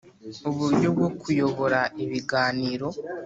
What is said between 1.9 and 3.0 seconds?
ibiganiro